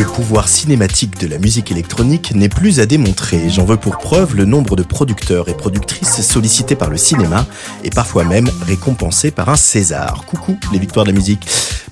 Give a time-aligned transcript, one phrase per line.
[0.00, 3.50] Le pouvoir cinématique de la musique électronique n'est plus à démontrer.
[3.50, 7.44] J'en veux pour preuve le nombre de producteurs et productrices sollicités par le cinéma
[7.84, 10.24] et parfois même récompensés par un César.
[10.26, 11.46] Coucou les victoires de la musique.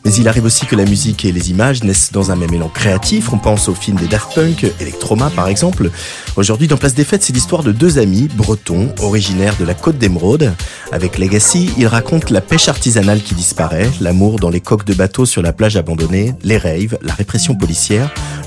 [0.05, 2.69] Mais il arrive aussi que la musique et les images naissent dans un même élan
[2.69, 3.31] créatif.
[3.33, 5.91] On pense au film des Daft Punk, Electroma par exemple.
[6.37, 9.99] Aujourd'hui, dans Place des Fêtes, c'est l'histoire de deux amis bretons, originaires de la côte
[9.99, 10.55] d'Emeraude.
[10.93, 15.27] Avec Legacy, ils racontent la pêche artisanale qui disparaît, l'amour dans les coques de bateaux
[15.27, 17.98] sur la plage abandonnée, les rêves, la répression policière,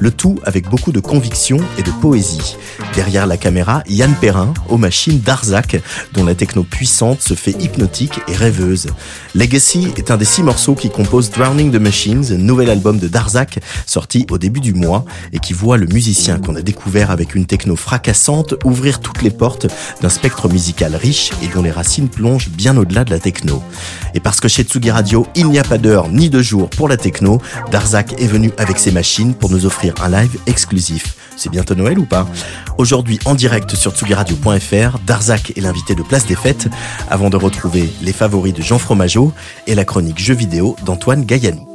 [0.02, 2.58] le tout avec beaucoup de conviction et de poésie.
[2.96, 5.80] Derrière la caméra, Yann Perrin, aux machines d'Arzac,
[6.14, 8.88] dont la techno puissante se fait hypnotique et rêveuse.
[9.36, 13.60] Legacy est un des six morceaux qui composent Drowning the Machines, nouvel album de Darzac
[13.86, 17.46] sorti au début du mois et qui voit le musicien qu'on a découvert avec une
[17.46, 19.68] techno fracassante ouvrir toutes les portes
[20.02, 23.62] d'un spectre musical riche et dont les racines plongent bien au-delà de la techno.
[24.14, 26.88] Et parce que chez Tsugi Radio, il n'y a pas d'heure ni de jour pour
[26.88, 27.42] la techno,
[27.72, 31.16] Darzac est venu avec ses machines pour nous offrir un live exclusif.
[31.36, 32.28] C'est bientôt Noël ou pas
[32.78, 36.70] Aujourd'hui en direct sur tsugiradio.fr, Darzac est l'invité de Place des Fêtes
[37.10, 39.34] avant de retrouver les favoris de Jean Fromageau
[39.68, 41.71] et la chronique jeux vidéo d'Antoine Gaillanou.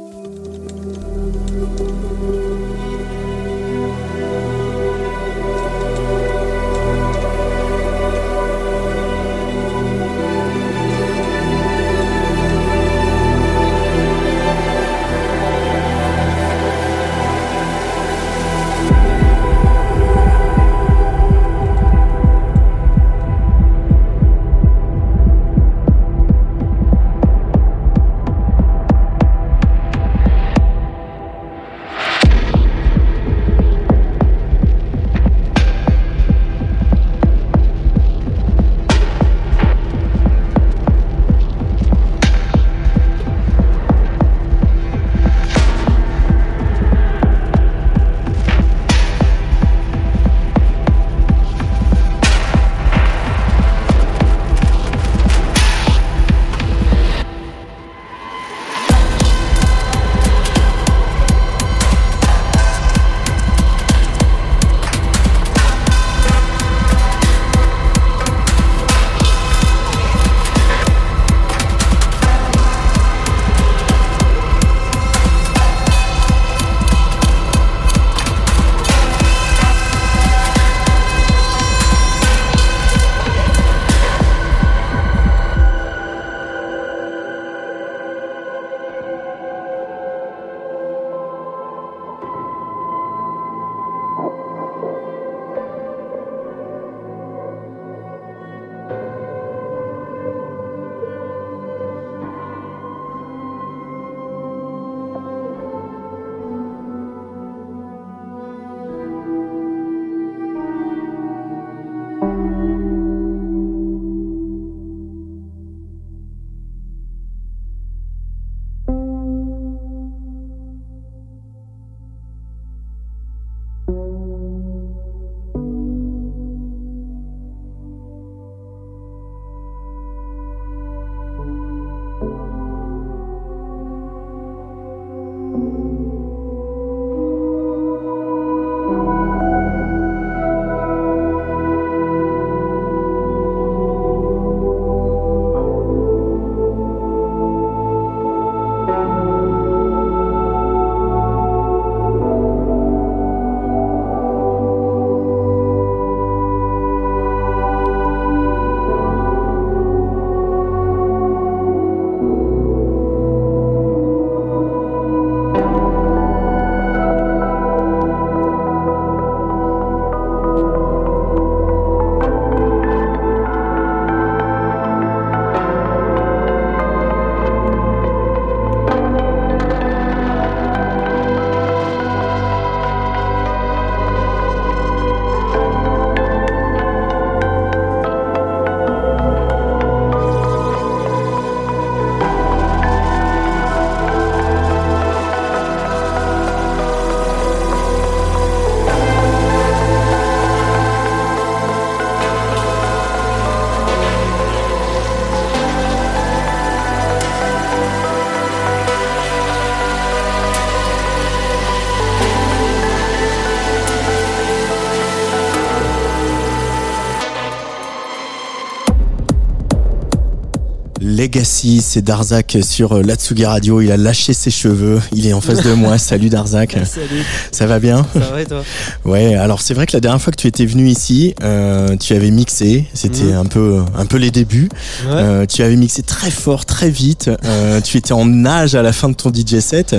[221.47, 222.01] Legacy, c'est
[222.47, 223.81] Darzak sur euh, Latsugi Radio.
[223.81, 224.99] Il a lâché ses cheveux.
[225.13, 225.97] Il est en face de moi.
[225.97, 226.71] Salut Darzak.
[226.85, 228.05] Salut, Ça va bien?
[228.13, 228.63] Ça va et toi?
[229.05, 229.35] Ouais.
[229.35, 232.31] Alors c'est vrai que la dernière fois que tu étais venu ici, euh, tu avais
[232.31, 232.85] mixé.
[232.93, 233.37] C'était Mhm.
[233.37, 234.69] un peu, un peu les débuts.
[235.07, 235.11] Ouais.
[235.15, 237.29] Euh, tu avais mixé très fort, très vite.
[237.45, 239.95] Euh, tu étais en nage à la fin de ton DJ set.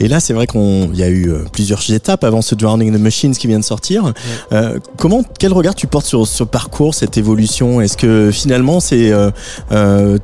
[0.00, 2.94] Et là, c'est vrai qu'on, il y a eu euh, plusieurs étapes avant ce Drowning
[2.94, 4.12] the Machines qui vient de sortir.
[4.52, 7.80] Euh, comment, quel regard tu portes sur ce parcours, cette évolution?
[7.80, 9.12] Est-ce que finalement, c'est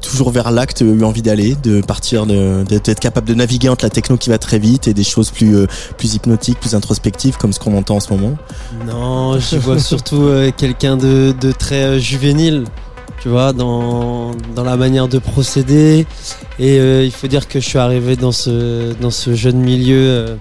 [0.00, 3.35] toujours vers là que tu as eu envie d'aller, de partir, de- d'être capable de
[3.35, 5.67] naviguer entre la techno qui va très vite et des choses plus, euh,
[5.97, 8.37] plus hypnotiques, plus introspectives, comme ce qu'on entend en ce moment
[8.87, 12.65] Non, je vois surtout euh, quelqu'un de, de très euh, juvénile,
[13.23, 16.06] tu vois, dans, dans la manière de procéder.
[16.59, 19.97] Et euh, il faut dire que je suis arrivé dans ce, dans ce jeune milieu
[19.99, 20.37] euh,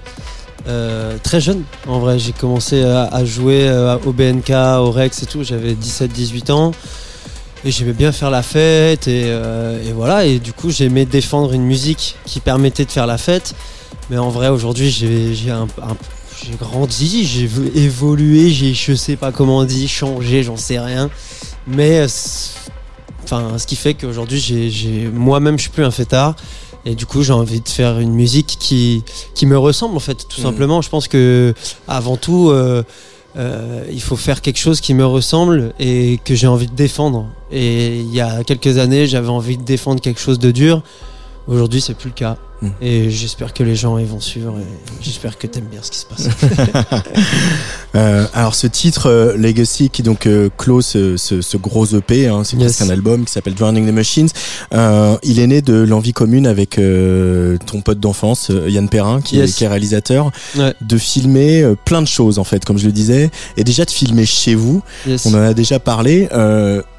[0.68, 1.64] euh, très jeune.
[1.88, 3.70] En vrai, j'ai commencé à, à jouer
[4.06, 5.44] au BNK, au Rex et tout.
[5.44, 6.72] J'avais 17-18 ans.
[7.66, 10.26] Et j'aimais bien faire la fête et, euh, et voilà.
[10.26, 13.56] Et du coup j'aimais défendre une musique qui permettait de faire la fête.
[14.10, 15.98] Mais en vrai aujourd'hui j'ai j'ai un, un-
[16.46, 21.10] j'ai grandi j'ai évolué j'ai je sais pas comment on dit changé j'en sais rien.
[21.66, 22.08] Mais euh,
[23.24, 26.36] enfin ce qui fait qu'aujourd'hui j'ai moi-même je suis plus un fêtard.
[26.86, 29.04] Et du coup j'ai envie de faire une musique qui
[29.36, 30.46] qui me ressemble en fait tout Mhm.
[30.48, 30.82] simplement.
[30.82, 31.54] Je pense que
[31.88, 32.84] avant tout euh,
[33.38, 37.28] euh, il faut faire quelque chose qui me ressemble et que j'ai envie de défendre.
[37.52, 40.82] Et il y a quelques années, j'avais envie de défendre quelque chose de dur.
[41.48, 42.38] Aujourd'hui, c'est plus le cas.
[42.62, 42.68] Mm.
[42.82, 44.56] Et j'espère que les gens ils vont suivre.
[44.60, 46.28] Et j'espère que t'aimes bien ce qui se passe.
[47.96, 52.28] Euh, alors ce titre euh, Legacy qui donc euh, clôt ce, ce, ce gros EP,
[52.28, 52.82] hein, c'est Yes.
[52.82, 54.28] un album qui s'appelle Drowning the Machines.
[54.74, 56.72] Euh, il est né de l'envie commune avec
[57.66, 59.50] ton pote d'enfance Yann Perrin qui, Yes.
[59.50, 60.76] est, qui est réalisateur, Ouais.
[60.82, 64.26] de filmer plein de choses en fait, comme je le disais, et déjà de filmer
[64.28, 64.84] chez vous.
[65.08, 65.26] Yes.
[65.26, 66.28] On en a déjà parlé.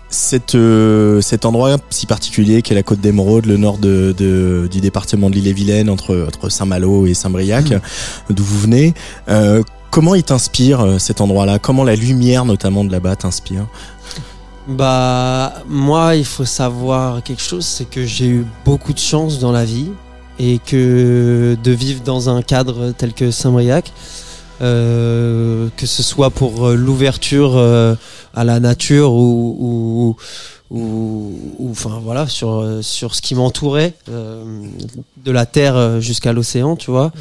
[0.08, 4.14] Euh, cette, euh, cet endroit si particulier qui est la côte d'Émeraude, le nord de,
[4.16, 7.80] de- du département de l'île-et-Vilaine, entre, entre Saint-Malo et Saint-Briac, Mm.
[8.34, 8.94] d'où vous venez.
[9.28, 11.58] Euh, comment il t'inspire euh, cet endroit-là?
[11.58, 13.66] Comment la lumière notamment de là-bas t'inspire?
[14.66, 19.52] Bah, moi, il faut savoir quelque chose, c'est que j'ai eu beaucoup de chance dans
[19.52, 19.88] la vie
[20.38, 23.92] et que de vivre dans un cadre tel que Saint-Briac,
[24.60, 27.94] euh, que ce soit pour euh, l'ouverture euh,
[28.34, 30.16] à la nature ou,
[30.70, 34.42] ou, ou, ou- enfin voilà sur euh, sur ce qui m'entourait euh,
[35.24, 37.12] de la terre jusqu'à l'océan, tu vois.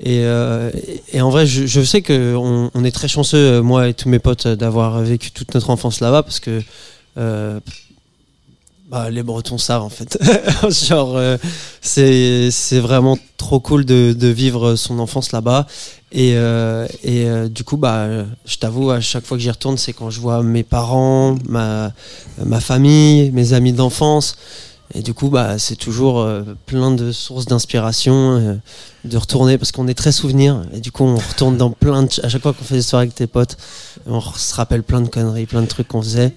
[0.00, 3.60] Et, euh, et- et en vrai, je, je sais que on, on est très chanceux,
[3.60, 6.60] moi et tous mes potes, d'avoir vécu toute notre enfance là-bas parce que
[7.18, 7.60] euh,
[8.88, 10.18] bah, les Bretons savent en fait.
[10.70, 11.36] Genre, euh,
[11.80, 15.66] c'est c'est vraiment trop cool de, de vivre son enfance là-bas.
[16.10, 18.06] Et, euh, et euh, du coup, bah,
[18.46, 21.92] je t'avoue, à chaque fois que j'y retourne, c'est quand je vois mes parents, ma,
[22.44, 24.36] ma famille, mes amis d'enfance.
[24.94, 28.54] Et du coup, bah, c'est toujours euh, plein de sources d'inspiration euh,
[29.04, 30.62] de retourner parce qu'on est très souvenirs.
[30.72, 32.08] Et du coup, on retourne dans plein de.
[32.22, 33.58] À chaque fois qu'on fait des soirées avec tes potes,
[34.06, 36.32] on se rappelle plein de conneries, plein de trucs qu'on faisait.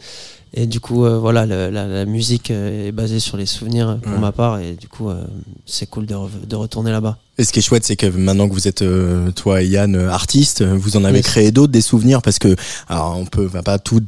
[0.54, 3.90] Et du coup, euh, voilà, le- la, la musique euh, est basée sur les souvenirs
[3.90, 4.20] euh, pour Ouais.
[4.20, 4.60] ma part.
[4.60, 5.24] Et du coup, euh,
[5.66, 7.18] c'est cool de, re- de retourner là-bas.
[7.38, 9.96] Et ce qui est chouette, c'est que maintenant que vous êtes euh, toi et Yann
[9.96, 12.56] euh, artistes, euh, vous en avez créé d'autres, des souvenirs, parce que
[12.90, 14.02] alors on peut va pas tout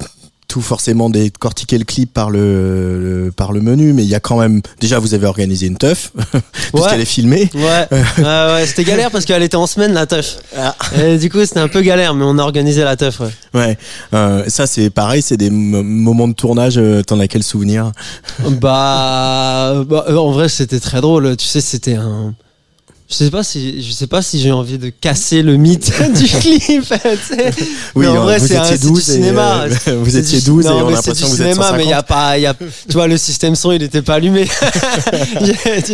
[0.54, 4.20] tout forcément décortiquer le clip par le, le- par le menu, mais il y a
[4.20, 6.12] quand même déjà vous avez organisé une teuf
[6.74, 7.50] puisqu'elle est filmée.
[7.56, 8.04] Ouais, ouais,
[8.54, 10.38] ouais, c'était galère parce qu'elle était en semaine la teuf.
[10.56, 10.76] Ah.
[11.04, 13.20] Et du coup, c'était un peu galère, mais on a organisé la teuf.
[13.20, 13.30] Ouais.
[13.56, 13.78] Ouais,
[14.14, 16.78] euh, ça c'est pareil, c'est des moments de tournage.
[16.78, 17.92] euh, T'en as quel souvenir?
[18.62, 21.36] Bah, bah, en vrai, c'était très drôle.
[21.36, 22.36] Tu sais, c'était un.
[23.14, 26.24] Je sais pas si je sais pas si j'ai envie de casser le mythe du
[26.26, 26.84] clip.
[26.84, 27.52] sais.
[27.96, 29.66] mais en euh, vrai, c'est un- du 12 et, cinéma.
[29.88, 31.90] euh, vous étiez du- 12 et on a l'impression que vous êtes cinéma, mais il
[31.90, 32.08] y a 150.
[32.08, 32.54] pas, il y a,
[32.88, 34.48] tu vois, le système son, il était pas allumé.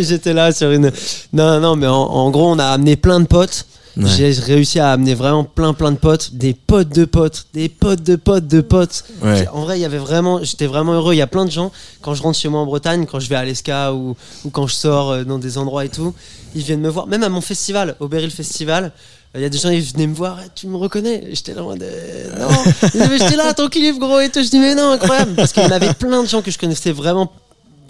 [0.01, 0.91] J'étais là sur une.
[1.33, 3.65] Non, non, mais en, en gros, on a amené plein de potes.
[3.99, 4.07] Ouais.
[4.07, 8.01] J'ai réussi à amener vraiment plein, plein de potes, des potes de potes, des potes
[8.01, 9.03] de potes de potes.
[9.21, 9.45] Ouais.
[9.51, 11.13] En vrai, il y avait vraiment, j'étais vraiment heureux.
[11.13, 13.27] Il y a plein de gens quand je rentre chez moi en Bretagne, quand je
[13.27, 14.15] vais à l'Esca ou,
[14.45, 16.13] ou quand je sors euh, dans des endroits et tout,
[16.55, 17.07] ils viennent me voir.
[17.07, 20.07] Même à mon festival, au Beryl Festival, euh, il y a des gens ils venaient
[20.07, 20.39] me voir.
[20.45, 21.25] Eh, Tu me reconnais?
[21.33, 22.47] J'étais là mode euh, non.
[23.17, 24.41] J'étais là, ton clip gros et tout.
[24.41, 25.33] Je dis mais non, incroyable.
[25.35, 27.29] Parce qu'il y en avait plein de gens que je connaissais vraiment,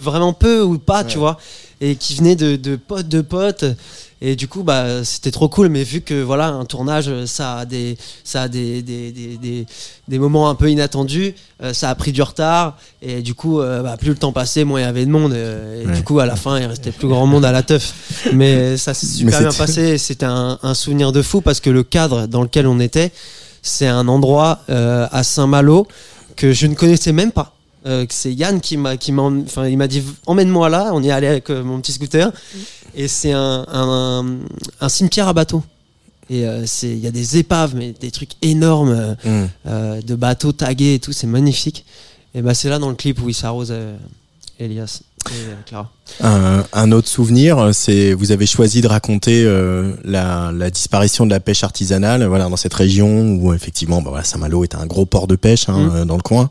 [0.00, 1.38] vraiment peu ou pas, tu vois,
[1.80, 3.64] et qui venaient de, de potes de potes.
[4.22, 5.68] Et du coup, bah, c'était trop cool.
[5.70, 9.66] Mais vu que voilà, un tournage, ça a des, ça a des, des, des, des,
[10.08, 11.34] des moments un peu inattendus.
[11.62, 12.76] euh, ça a pris du retard.
[13.00, 15.32] Et du coup, euh, bah, plus le temps passait, moins il y avait de monde.
[15.32, 15.94] euh, et Ouais.
[15.96, 17.94] du coup, à la fin, il restait plus grand monde à la teuf.
[18.34, 19.96] Mais ça s'est Mais super bien passé.
[19.96, 23.12] C'était un, un souvenir de fou parce que le cadre dans lequel on était,
[23.62, 25.86] c'est un endroit euh, à Saint-Malo
[26.36, 27.54] que je ne connaissais même pas.
[27.86, 31.08] euh, c'est Yann qui m'a qui m'a enfin il m'a dit emmène-moi là on y
[31.08, 32.30] est allé avec euh, mon petit scooter
[32.94, 34.38] et c'est un, un,
[34.80, 35.62] un cimetière à bateaux.
[36.28, 39.48] Et euh, c'est il y a des épaves mais des trucs énormes euh, Mm.
[39.66, 41.84] euh, de bateaux tagués et tout c'est magnifique.
[42.34, 43.96] Et bah c'est là dans le clip où il s'arrose euh,
[44.60, 45.00] Elias
[45.66, 45.90] Clara
[46.22, 51.30] Un, un autre souvenir, c'est vous avez choisi de raconter euh, la, la disparition de
[51.30, 55.06] la pêche artisanale, voilà, dans cette région où effectivement, bah voilà, Saint-Malo est un gros
[55.06, 56.04] port de pêche hein, Mm.
[56.06, 56.48] dans le coin,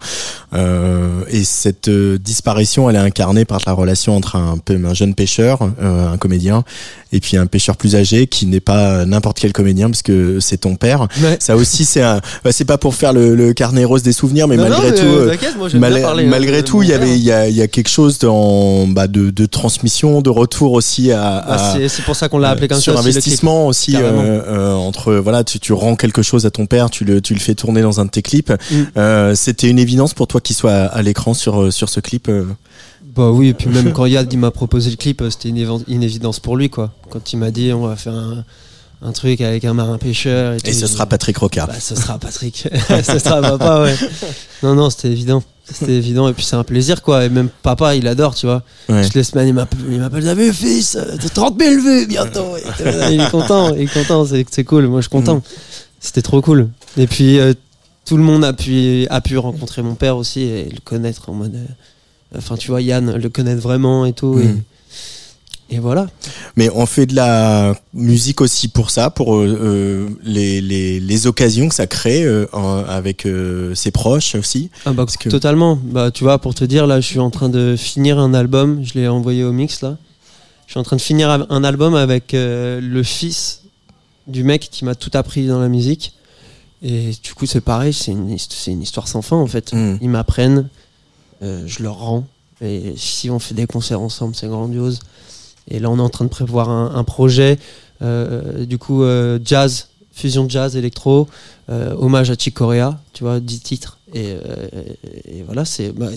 [0.53, 5.13] Euh, et cette euh, disparition, elle est incarnée par la relation entre un, un jeune
[5.13, 6.63] pêcheur, euh, un comédien,
[7.11, 10.57] et puis un pêcheur plus âgé qui n'est pas n'importe quel comédien parce que c'est
[10.57, 11.07] ton père.
[11.21, 11.37] Ouais.
[11.39, 14.47] Ça aussi, c'est un, bah, c'est pas pour faire le, le carnet rose des souvenirs,
[14.47, 15.05] mais Non, non, malgré mais, tout.
[15.05, 17.31] euh, euh, moi, j'aime Mal- bien parler, hein, malgré tout, il y avait, il y
[17.31, 21.73] a, y a quelque chose dans, bah, de, de transmission, de retour aussi à, à-
[21.75, 25.13] c'est c'est pour ça qu'on l'a appelé comme sur ça investissement aussi euh, euh, entre
[25.15, 27.81] voilà, tu, tu rends quelque chose à ton père, tu le, tu le fais tourner
[27.81, 28.51] dans un de tes clips.
[28.51, 28.75] Mm.
[28.97, 32.29] Euh, C'était une évidence pour toi qu'il soit à, à l'écran sur sur ce clip.
[33.15, 36.39] Bah oui, et puis même quand Yad m'a proposé le clip, c'était une, une évidence
[36.39, 36.91] pour lui quoi.
[37.09, 38.43] Quand il m'a dit on va faire un,
[39.01, 41.67] un truc avec un marin pêcheur et, Et tout, ce sera Patrick Rocard.
[41.67, 42.67] Bah, ce sera Patrick.
[43.03, 43.95] ce sera papa, ouais.
[44.63, 45.41] Non, non, c'était évident.
[45.73, 46.27] C'était évident.
[46.27, 47.25] Et puis c'est un plaisir, quoi.
[47.25, 48.63] Et même papa, il adore, tu vois.
[48.89, 49.03] Ouais.
[49.03, 52.55] Toutes les semaines, il m'appelle, il m'appelle, t'as vu, fils, t'as 30 000 vues bientôt.
[53.11, 54.87] Il est content, il est content, c'est, c'est cool.
[54.87, 55.41] Moi, je suis content.
[55.99, 56.69] C'était trop cool.
[56.97, 57.53] Et puis, euh,
[58.05, 61.33] tout le monde a pu, a pu rencontrer mon père aussi et le connaître en
[61.33, 61.55] mode.
[61.55, 64.35] euh, Enfin, tu vois, Yann, le connaître vraiment et tout.
[64.35, 64.41] Mm.
[64.41, 64.55] Et,
[65.71, 66.07] et voilà.
[66.55, 71.27] Mais on fait de la musique aussi pour ça, pour euh, euh, les, les, les
[71.27, 72.45] occasions que ça crée euh,
[72.87, 74.69] avec euh, ses proches aussi.
[74.85, 75.75] Ah bah Parce que- totalement.
[75.81, 78.83] Bah tu vois, pour te dire, là, je suis en train de finir un album.
[78.83, 79.97] Je l'ai envoyé au mix là.
[80.67, 83.61] Je suis en train de finir un album avec le fils
[84.27, 86.13] du mec qui m'a tout appris dans la musique.
[86.83, 87.91] Et du coup, c'est pareil.
[87.91, 89.73] C'est une, une histoire sans fin en fait.
[89.73, 89.97] Mm.
[90.01, 90.69] Ils m'apprennent,
[91.41, 92.25] je leur rends.
[92.61, 94.99] Et si on fait des concerts ensemble, c'est grandiose.
[95.69, 97.59] Et là, on est en train de prévoir un, un projet,
[98.01, 101.27] euh, du coup, euh, jazz, fusion jazz, électro,
[101.69, 103.97] euh, hommage à Chick Corea, tu vois, 10 titres.
[104.13, 104.35] Et,
[105.27, 106.07] et voilà, c'est, bah,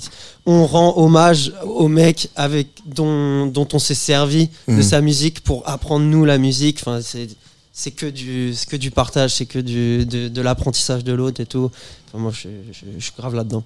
[0.47, 4.83] on rend hommage au mec avec dont, dont on s'est servi de Mhm.
[4.83, 6.79] sa musique pour apprendre nous la musique.
[6.81, 7.29] Enfin, c'est,
[7.75, 11.71] c'est que du, que du partage, c'est que du, de, l'apprentissage de l'autre et tout.
[12.09, 13.63] Enfin, moi, je, je- je suis grave là-dedans.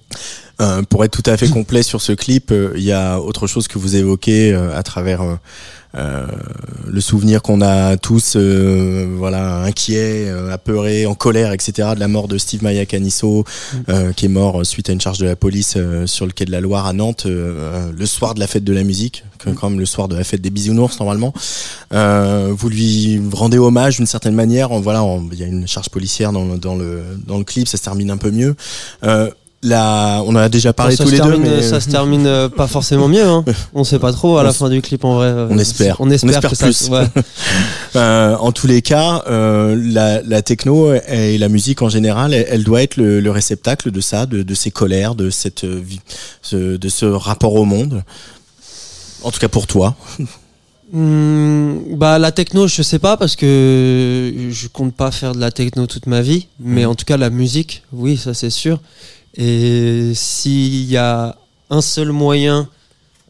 [0.59, 3.45] Euh, pour être tout à fait complet sur ce clip, euh, il y a autre
[3.45, 5.21] chose que vous évoquez euh, à travers
[5.95, 12.27] le souvenir qu'on a tous, voilà, inquiets, euh, apeurés, en colère, etc., de la mort
[12.27, 13.45] de Steve Maya Canisso,
[14.15, 16.61] qui est mort suite à une charge de la police sur le quai de la
[16.61, 19.87] Loire à Nantes, le soir de la fête de la musique, que- quand même le
[19.87, 21.33] soir de la fête des bisounours normalement.
[21.91, 24.71] Vous lui rendez hommage d'une certaine manière.
[24.71, 27.67] En- Voilà, il y a une charge policière dans, le- dans le dans le clip,
[27.67, 28.55] ça se termine un peu mieux.
[29.03, 29.31] Euh,
[29.63, 32.47] On en a déjà parlé ça tous les deux, termine, mais Ça se termine euh,
[32.47, 33.25] pas forcément mieux.
[33.25, 33.43] Hein.
[33.73, 35.27] On sait pas trop à On la fin du clip en vrai.
[35.27, 35.97] euh, on espère.
[35.99, 36.73] On espère, On espère que plus.
[36.73, 36.91] ça.
[36.91, 37.07] Ouais.
[37.95, 42.45] Euh, en tous les cas, euh, la, la techno et la musique en général, elle,
[42.49, 45.81] elle doit être le, le réceptacle de ça, de, de ces colères, de cette euh,
[45.83, 46.01] vie-
[46.43, 48.03] ce- de ce rapport au monde.
[49.23, 49.95] En tout cas pour toi.
[50.93, 55.51] Hmm, bah la techno, je sais pas parce que je compte pas faire de la
[55.51, 56.91] techno toute ma vie, mais Mhm.
[56.91, 58.79] en tout cas la musique, oui, ça c'est sûr.
[59.35, 61.35] Et s'il y a
[61.69, 62.69] un seul moyen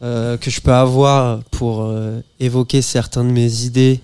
[0.04, 4.00] euh, que je peux avoir pour euh, évoquer certains de mes idées,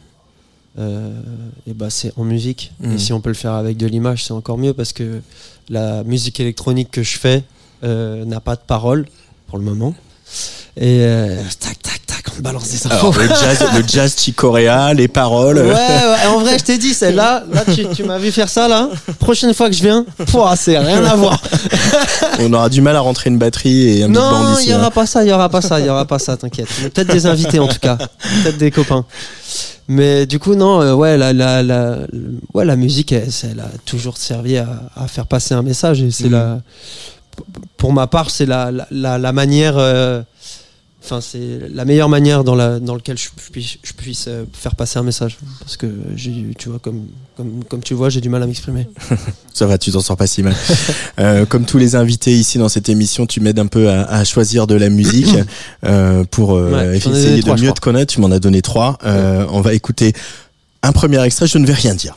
[0.80, 1.22] euh,
[1.68, 2.72] et bah c'est en musique.
[2.84, 5.22] Et si on peut le faire avec de l'image, c'est encore mieux parce que
[5.70, 7.44] la musique électronique que je fais
[7.84, 9.06] n'a pas de parole
[9.48, 9.94] pour le moment.
[10.78, 11.06] Et
[11.60, 12.96] tac tac tac, on te balance des infos.
[12.96, 15.58] Alors, le jazz, le jazz chicoréa, les paroles.
[15.58, 18.68] Ouais, ouais, en vrai, je t'ai dit, celle-là, là, tu, tu m'as vu faire ça,
[18.68, 18.90] là.
[19.20, 20.06] Prochaine fois que je viens,
[20.56, 21.42] c'est rien à voir.
[22.40, 24.70] On aura du mal à rentrer une batterie et un Non, il ici.
[24.70, 24.80] y hein.
[24.80, 26.68] aura pas ça, il y aura pas ça, il y aura pas ça, t'inquiète.
[26.94, 27.98] Peut-être des invités, en tout cas.
[28.44, 29.06] Peut-être des copains.
[29.90, 33.68] Mais du coup, non, euh, ouais, la, la, la, le- ouais, la musique, elle, a
[33.86, 36.02] toujours servi à, à faire passer un message.
[36.02, 36.60] Et c'est la,
[37.76, 40.22] pour ma part, c'est la manière, euh,
[41.04, 44.76] enfin, c'est la meilleure manière dans, la, dans laquelle je, puisse, je puisse euh, faire
[44.76, 45.38] passer un message.
[45.60, 48.88] Parce que, j'ai, tu vois, comme, comme, comme tu vois, j'ai du mal à m'exprimer.
[49.54, 50.56] Ça va, tu t'en sors pas si mal.
[51.20, 54.24] Euh, comme tous les invités ici dans cette émission, tu m'aides un peu à, à
[54.24, 55.36] choisir de la musique
[55.86, 58.14] euh, pour euh, Ouais, essayer de trois, mieux te connaître.
[58.14, 58.98] Tu m'en as donné trois.
[59.06, 60.14] Euh, On va écouter
[60.82, 61.46] un premier extrait.
[61.46, 62.16] Je ne vais rien dire.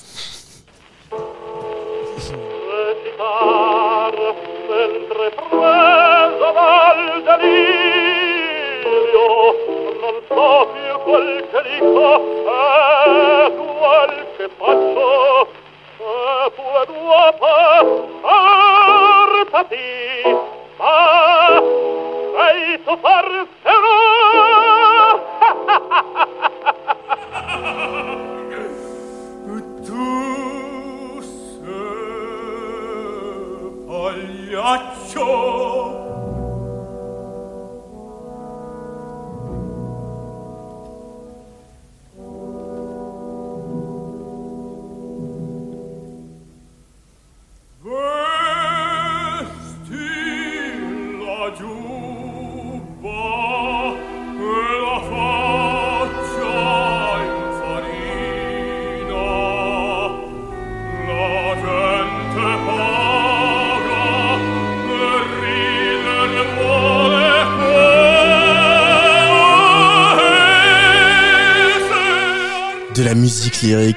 [10.06, 12.08] non so più quel che dico
[12.46, 15.48] e quel che faccio
[15.98, 18.06] e tua dopo
[19.56, 20.36] portati
[20.76, 21.62] ma
[22.36, 22.94] sei tu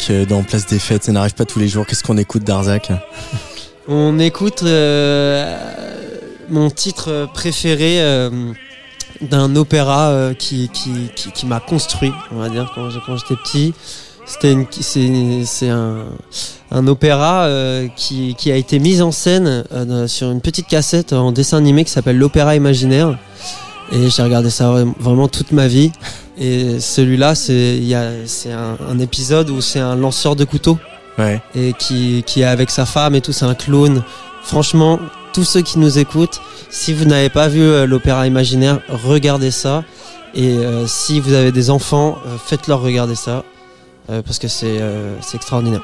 [0.10, 1.86] euh, dans Place des Fêtes, ça n'arrive pas tous les jours.
[1.86, 2.92] Qu'est-ce qu'on écoute d'Arzac
[3.88, 5.58] On écoute euh,
[6.50, 8.30] mon titre préféré euh,
[9.22, 10.92] d'un opéra qui, qui,
[11.34, 13.74] qui, m'a construit, on va dire, quand j'étais petit.
[14.26, 15.98] C'est un,
[16.70, 17.50] un opéra
[17.96, 19.64] qui, qui a été mis en scène
[20.08, 23.18] sur une petite cassette en dessin animé qui s'appelle l'Opéra Imaginaire.
[23.92, 25.92] Et j'ai regardé ça vra- vraiment toute ma vie.
[26.40, 30.46] Et celui-là, c'est il y a- c'est un, un épisode où c'est un lanceur de
[30.46, 30.78] couteau
[31.18, 31.42] Ouais.
[31.54, 34.02] et qui, qui est avec sa femme et tout, c'est un clown.
[34.44, 35.00] Franchement,
[35.34, 39.84] tous ceux qui nous écoutent, si vous n'avez pas vu euh, l'opéra imaginaire, regardez ça.
[40.34, 43.44] Et euh, si vous avez des enfants, euh, faites-leur regarder ça.
[44.10, 45.82] euh, parce que c'est euh, c'est extraordinaire.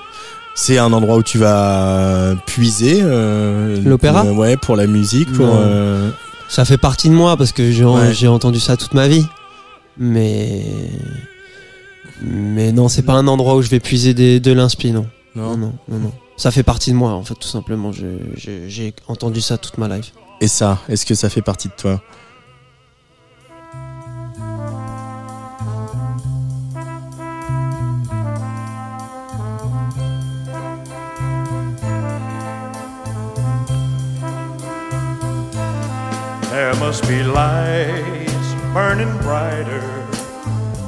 [0.55, 5.31] C'est un endroit où tu vas puiser euh, L'opéra Ouais, pour la musique.
[5.33, 6.09] Pour, euh,
[6.47, 8.13] Ça fait partie de moi parce que j'ai Ouais.
[8.13, 9.25] j'ai entendu ça toute ma vie.
[9.97, 10.63] Mais.
[12.21, 15.05] Mais non, c'est pas un endroit où je vais puiser des, de l'inspi, non.
[15.35, 16.11] Non, non, non, non.
[16.37, 17.91] Ça fait partie de moi, en fait, tout simplement.
[17.91, 20.13] J'ai entendu ça toute ma life.
[20.41, 22.01] Et ça, est-ce que ça fait partie de toi?
[36.51, 38.14] There must be lights
[38.75, 40.05] burning brighter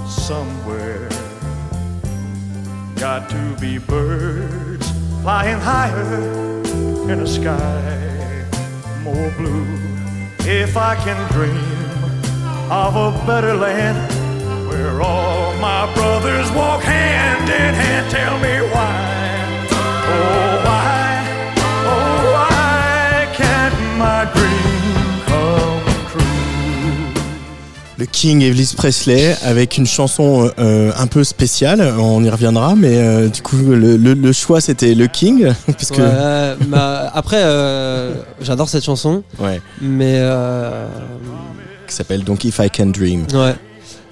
[0.09, 1.07] somewhere.
[2.97, 6.61] Got to be birds flying higher
[7.09, 8.43] in a sky
[9.03, 9.65] more blue.
[10.39, 11.55] If I can dream
[12.69, 13.97] of a better land
[14.67, 19.06] where all my brothers walk hand in hand, tell me why.
[27.97, 32.97] Le King Elvis Presley avec une chanson euh, un peu spéciale, on y reviendra, mais
[32.97, 37.41] euh, du coup le, le- le choix c'était le King parce que Ouais, bah, après,
[37.43, 40.21] euh, j'adore cette chanson, ouais, mais
[41.87, 43.25] qui s'appelle donc If I Can Dream.
[43.33, 43.55] ouais,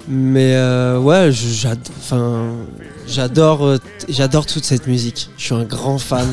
[0.08, 0.56] mais
[0.98, 1.30] ouais,
[3.06, 3.76] j'adore,
[4.08, 5.30] j'adore toute cette musique.
[5.38, 6.26] Je suis un grand fan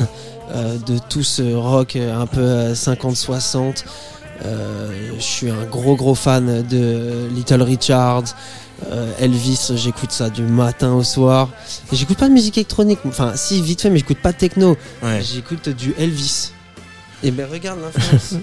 [0.86, 3.84] de tout ce rock un peu euh, 50-60.
[4.44, 8.24] Euh, je suis un gros gros fan de Little Richard.
[8.90, 11.48] euh, Elvis, j'écoute ça du matin au soir.
[11.92, 12.98] J'écoute pas de musique électronique.
[13.06, 14.76] Enfin, si, vite fait, mais j'écoute pas de techno.
[15.02, 15.22] Ouais.
[15.22, 16.50] J'écoute du Elvis.
[17.22, 18.34] Et ben regarde l'influence.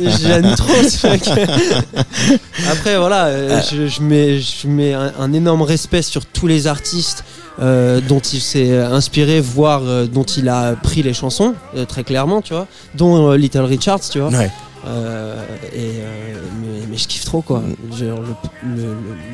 [0.22, 1.28] J'aime trop ce mec.
[2.70, 6.68] Après voilà, euh, je, je mets, je mets un, un énorme respect sur tous les
[6.68, 7.24] artistes
[7.60, 12.04] euh, dont il s'est inspiré, voire euh, dont il a pris les chansons, euh, très
[12.04, 14.28] clairement, tu vois, dont euh, Little Richards, tu vois.
[14.30, 14.52] Ouais.
[14.86, 15.34] Euh,
[15.72, 17.62] et euh, mais, mais je kiffe trop quoi.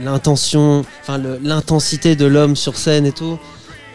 [0.04, 3.38] L'intention, enfin l'intensité de l'homme sur scène et tout.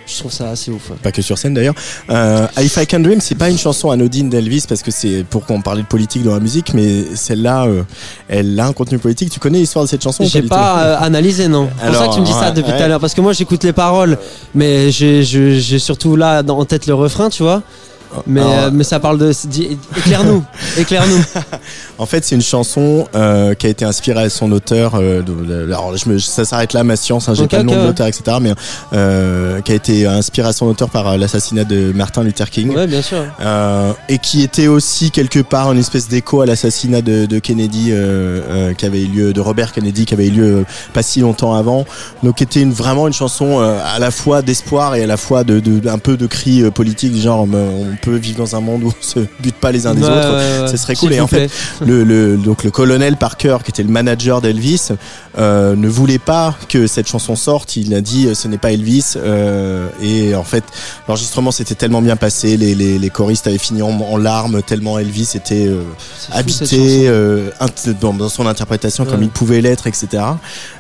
[0.08, 0.92] Je trouve ça assez ouf.
[0.92, 0.98] ouais.
[1.02, 1.74] Pas que sur scène d'ailleurs.
[2.12, 5.48] Euh, If I Can Dream, c'est pas une chanson anodine d'Elvis parce que c'est pour
[5.48, 7.82] qu'on parlait de politique dans la musique, mais celle-là, euh,
[8.28, 9.32] elle a un contenu politique.
[9.32, 11.70] Tu connais l'histoire de cette chanson ou J'ai pas euh, analysé, non.
[11.82, 12.84] C'est pour ça que tu me dis ça depuis tout ouais.
[12.84, 13.00] à l'heure.
[13.00, 14.20] Parce que moi, j'écoute les paroles,
[14.54, 17.64] mais j'ai je- surtout là en tête le refrain, tu vois.
[18.28, 19.32] Mais, Alors, euh, mais ça parle de.
[19.98, 20.44] Éclaire-nous,
[20.78, 21.22] éclaire-nous.
[21.98, 24.96] En fait, c'est une chanson euh, qui a été inspirée à son auteur.
[24.96, 27.30] euh, de- alors, je me, ça s'arrête là, ma science.
[27.30, 27.86] Hein, J'ai pas le nom de ouais.
[27.88, 28.38] l'auteur, etc.
[28.42, 28.54] Mais
[28.94, 32.74] euh, qui a été inspirée à son auteur par euh, l'assassinat de Martin Luther King.
[32.76, 33.24] Ouais, bien sûr.
[33.42, 37.88] Euh, et qui était aussi quelque part une espèce d'écho à l'assassinat de, de Kennedy
[37.92, 41.20] euh, euh, qui avait eu lieu de Robert Kennedy qui avait eu lieu pas si
[41.22, 41.86] longtemps avant
[42.24, 45.44] donc était une, vraiment une chanson euh, à la fois d'espoir et à la fois
[45.44, 48.84] de, de- un peu de cri politique genre euh, on peut vivre dans un monde
[48.84, 51.20] où on se bute pas les uns des Ouais, autres ouais, ce serait cool et
[51.20, 51.50] en fait
[51.86, 54.90] le, le- donc le colonel Parker, qui était le manager d'Elvis,
[55.38, 57.76] euh, ne voulait pas que cette chanson sorte.
[57.76, 59.14] Il a dit euh, ce n'est pas Elvis.
[59.18, 60.64] euh, et en fait,
[61.08, 64.98] l'enregistrement s'était tellement bien passé, les, les, les choristes avaient fini en, en larmes tellement
[65.00, 65.82] Elvis était euh,
[66.32, 67.50] habité euh,
[68.02, 70.24] dans, dans son interprétation comme il pouvait l'être, etc.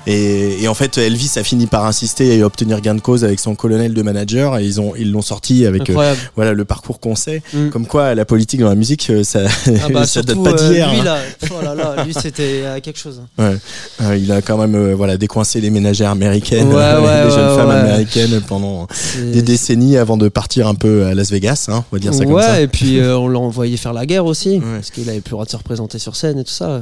[0.07, 3.39] Et, et en fait, Elvis a fini par insister et obtenir gain de cause avec
[3.39, 4.57] son colonel de manager.
[4.59, 5.93] Et ils ont ils l'ont sorti avec euh,
[6.35, 7.41] voilà le parcours qu'on sait.
[7.53, 7.69] Mm.
[7.69, 10.61] Comme quoi, la politique dans la musique, euh, ça, Ah bah, ça date surtout, pas
[10.61, 10.91] euh, d'hier.
[10.91, 11.03] lui hein.
[11.03, 11.17] là,
[11.51, 13.21] oh là là, lui c'était euh, quelque chose.
[13.37, 13.55] Ouais.
[14.01, 17.31] Euh, il a quand même euh, voilà décoincé les ménagères américaines, Ouais, euh, ouais, les
[17.31, 18.87] jeunes femmes américaines pendant
[19.17, 22.25] des décennies avant de partir un peu à Las Vegas, hein, on va dire ça
[22.25, 22.59] comme ça.
[22.59, 25.45] et puis on l'a envoyé faire la guerre aussi, parce qu'il avait plus le droit
[25.45, 26.81] de se représenter sur scène et tout ça.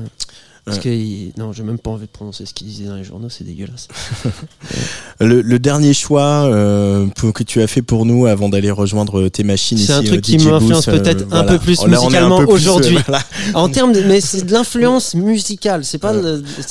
[0.65, 3.04] Parce que il- non, j'ai même pas envie de prononcer ce qu'il disait dans les
[3.04, 3.88] journaux, c'est dégueulasse.
[5.19, 9.28] Le, le dernier choix euh, pour- que tu as fait pour nous avant d'aller rejoindre
[9.30, 12.41] tes machines C'est un truc euh, qui m'influence euh, peut-être un peu plus Là, musicalement
[12.41, 12.97] euh, aujourd'hui.
[13.08, 13.23] voilà.
[13.54, 16.13] En termes de, mais c'est de l'influence musicale, c'est pas,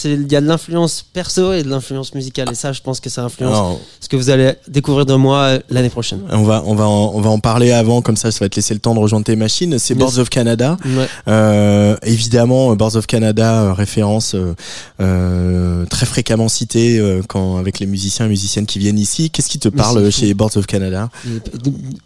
[0.04, 3.08] il y a de l'influence perso et de l'influence musicale, et ça, je pense que
[3.10, 6.20] ça influence Alors, ce que vous allez découvrir de moi euh, l'année prochaine.
[6.30, 8.56] on va on va en, on va en parler avant comme ça ça va te
[8.56, 9.78] laisser le temps de rejoindre tes machines.
[9.78, 9.94] C'est.
[9.94, 10.76] Boards of Canada.
[10.84, 11.06] Ouais.
[11.28, 14.54] Euh, évidemment, Boards of Canada, euh, référence euh,
[15.00, 19.30] euh, très fréquemment citée euh, quand avec les musiciens et musiciennes qui viennent ici.
[19.30, 21.10] Qu'est-ce qui te parle chez Boards of Canada?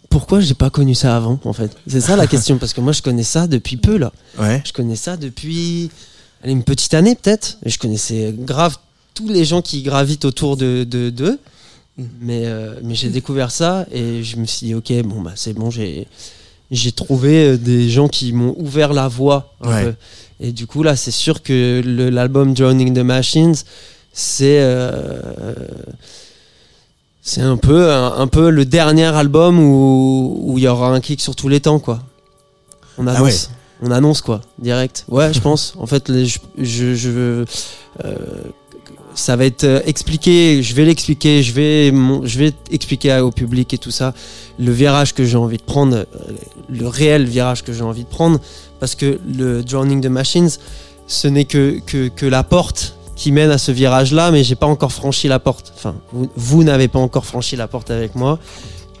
[0.09, 1.71] Pourquoi j'ai pas connu ça avant, en fait?
[1.87, 4.11] C'est ça la question, parce que moi je connais ça depuis peu là.
[4.39, 4.61] Ouais.
[4.65, 5.89] Je connais ça depuis
[6.43, 7.57] allez, une petite année peut-être.
[7.65, 8.77] Je connaissais grave
[9.13, 11.39] tous les gens qui gravitent autour de de- d'eux.
[12.21, 15.53] Mais, euh, mais j'ai découvert ça et je me suis dit, ok, bon, bah, c'est
[15.53, 16.05] bon, j'ai,
[16.69, 19.55] j'ai trouvé des gens qui m'ont ouvert la voie.
[19.63, 19.95] Ouais.
[20.39, 23.55] Et du coup, là, c'est sûr que l'album Drowning the Machines,
[24.13, 24.59] c'est.
[24.59, 25.53] euh,
[27.21, 31.01] c'est un peu, un, un peu le dernier album où où il y aura un
[31.01, 31.99] kick sur tous les temps, quoi.
[32.97, 33.17] On annonce.
[33.19, 33.89] Ah ouais.
[33.89, 35.05] On annonce, quoi, direct.
[35.09, 35.73] Ouais, je pense.
[35.77, 37.45] En fait, les- je, je, je-
[38.05, 38.15] euh,
[39.13, 43.31] ça va être euh, expliqué, je vais l'expliquer, je vais, mon- je vais expliquer au
[43.31, 44.13] public et tout ça,
[44.57, 46.05] le virage que j'ai envie de prendre,
[46.69, 48.39] le réel virage que j'ai envie de prendre,
[48.79, 50.49] parce que le Drowning the Machines,
[51.07, 54.91] ce n'est que, que, la porte qui mène à ce virage-là, mais j'ai pas encore
[54.91, 55.73] franchi la porte.
[55.75, 55.95] Enfin,
[56.35, 58.39] vous, n'avez pas encore franchi la porte avec moi.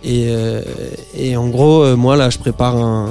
[0.03, 0.63] Et, euh,
[1.35, 3.09] en gros, euh, moi là, je prépare un,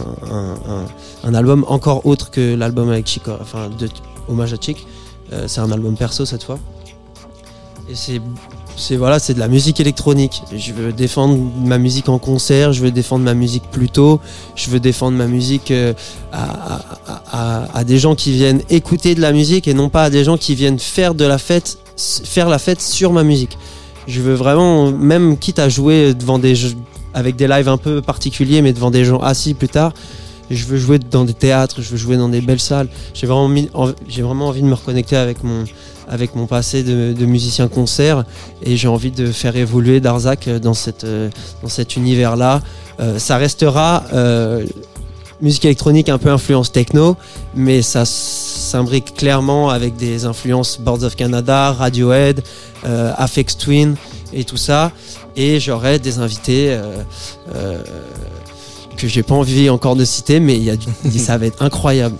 [1.25, 3.89] un, album encore autre que l'album avec Chico, enfin, de
[4.29, 4.87] hommage à Chic.
[5.33, 6.59] Euh, c'est un album perso cette fois.
[7.89, 8.21] Et c'est
[8.77, 10.43] c'est de la musique électronique.
[10.55, 14.21] Je veux défendre ma musique en concert, je veux défendre ma musique plus tôt,
[14.55, 15.95] je veux défendre ma musique euh,
[16.33, 20.37] à, des gens qui viennent écouter de la musique et non pas à des gens
[20.37, 23.59] qui viennent faire de la fête, faire la fête sur ma musique.
[24.07, 26.55] Je veux vraiment, même quitte à jouer devant des
[27.15, 29.95] avec des lives un peu particuliers, mais devant des gens assis plus tard.
[30.51, 32.89] Je veux jouer dans des théâtres, je veux jouer dans des belles salles.
[33.15, 35.65] J'ai vraiment envie de me reconnecter avec mon,
[36.09, 38.25] avec mon passé de, musicien concert
[38.63, 41.29] et j'ai envie de faire évoluer Darzac dans, cette, euh,
[41.63, 42.63] dans cet univers-là.
[43.01, 44.65] Euh, ça restera euh,
[45.41, 47.17] musique électronique un peu influence techno,
[47.55, 52.43] mais ça s'imbrique clairement avec des influences Boards of Canada, Radiohead,
[52.85, 53.97] euh, Afex Twin
[54.33, 54.93] et tout ça.
[55.37, 56.79] Et j'aurai des invités
[58.97, 60.59] que j'ai pas envie encore de citer, mais
[61.19, 62.17] ça va être incroyable.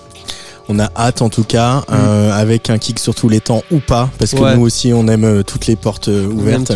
[0.69, 3.79] On a hâte en tout cas, euh, avec un kick sur tous les temps ou
[3.79, 4.43] pas, parce que Mm.
[4.43, 4.57] Ouais.
[4.57, 6.73] nous aussi on aime euh, toutes les portes euh, ouvertes.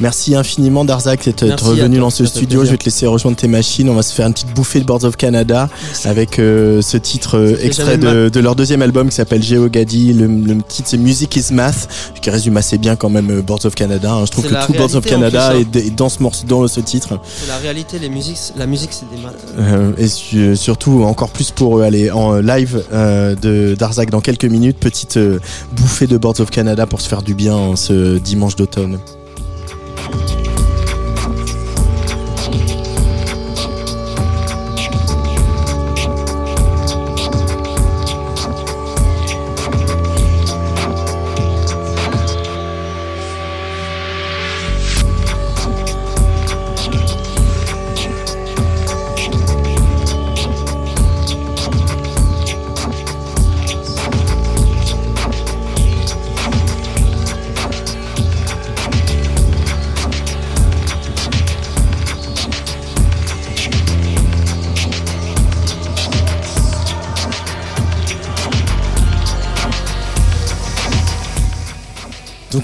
[0.00, 2.64] Merci infiniment Darzak d'être revenu dans ce studio.
[2.64, 3.88] Je vais te laisser rejoindre tes machines.
[3.90, 5.68] On va se faire une petite bouffée de Boards of Canada
[6.04, 10.12] avec euh, ce titre extrait de, de leur deuxième album qui s'appelle Geogadi.
[10.12, 11.88] Le, le titre c'est Music is Math,
[12.22, 14.12] qui résume assez bien quand même Boards of Canada.
[14.12, 14.24] hein.
[14.26, 15.68] Je trouve que tout Boards of Canada est, hein.
[15.86, 17.18] est dans ce morceau, dans ce titre.
[17.40, 19.34] C'est la réalité, les musiques, la musique c'est des maths.
[19.58, 24.44] Euh, et su- surtout encore plus pour aller en live euh, de Darzak dans quelques
[24.44, 24.78] minutes.
[24.78, 25.38] Petite euh,
[25.72, 28.98] bouffée de Boards of Canada pour se faire du bien en ce dimanche d'automne.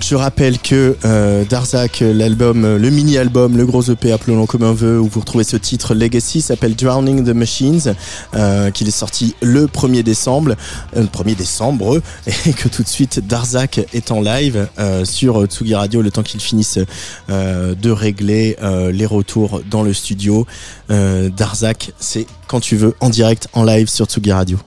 [0.06, 4.72] Je rappelle que euh, Darzak, l'album, euh, le mini-album, le gros EP appelons-le comme on
[4.74, 7.94] veut, où vous retrouvez ce titre Legacy, s'appelle Drowning the Machines,
[8.34, 10.56] euh, qu'il est sorti le 1er décembre,
[10.94, 12.02] euh, le 1er décembre,
[12.46, 16.22] et que tout de suite Darzak est en live euh, sur Tsugi Radio le temps
[16.22, 16.78] qu'il finisse
[17.30, 20.46] euh, de régler euh, les retours dans le studio.
[20.90, 24.58] Euh, Darzak, c'est quand tu veux en direct, en live sur Tsugi Radio.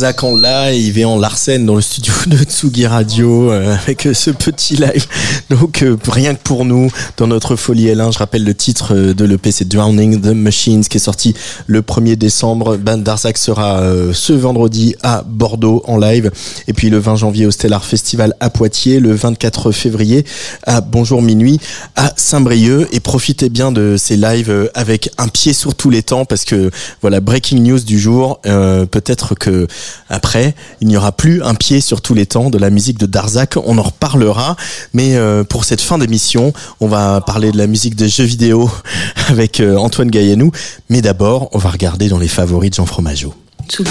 [0.00, 4.14] Darzac en live et en Larsen dans le studio de Tsugi Radio euh, avec euh,
[4.14, 5.06] ce petit live.
[5.50, 9.24] Donc euh, rien que pour nous dans notre folie L1, je rappelle le titre de
[9.26, 11.34] l'EP c'est Drowning the Machines qui est sorti
[11.66, 12.78] le 1er décembre.
[12.78, 13.82] Ben Darzac sera
[14.14, 16.30] ce vendredi à Bordeaux en live
[16.66, 20.24] et puis le 20 janvier au Stellar Festival à Poitiers, le 24 février
[20.62, 21.60] à Bonjour Minuit
[21.96, 26.24] à Saint-Brieuc et profitez bien de ces lives avec un pied sur tous les temps
[26.24, 26.70] parce que
[27.02, 29.66] voilà breaking news du jour peut-être que
[30.08, 33.06] après, il n'y aura plus un pied sur tous les temps de la musique de
[33.06, 33.56] Darzac.
[33.56, 34.56] On en reparlera.
[34.92, 38.70] Mais euh, pour cette fin d'émission, on va parler de la musique de jeux vidéo
[39.28, 40.50] avec euh, Antoine Gaillanou.
[40.88, 43.34] Mais d'abord, on va regarder dans les favoris de Jean Fromageau.
[43.68, 43.90] Tsugi.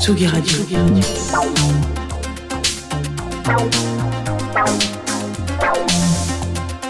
[0.00, 0.56] Tsugi Radio.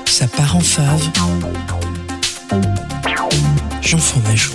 [0.06, 1.10] Ça part en fave.
[3.86, 4.50] Jean Fromageau.